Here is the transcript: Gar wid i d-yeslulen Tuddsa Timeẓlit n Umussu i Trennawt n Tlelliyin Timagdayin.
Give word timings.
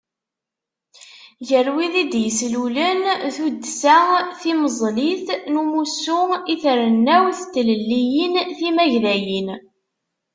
Gar 1.47 1.67
wid 1.75 1.93
i 2.03 2.05
d-yeslulen 2.11 2.99
Tuddsa 3.35 3.97
Timeẓlit 4.41 5.27
n 5.51 5.53
Umussu 5.61 6.21
i 6.53 6.55
Trennawt 6.63 7.39
n 7.43 7.49
Tlelliyin 7.53 8.35
Timagdayin. 8.57 9.47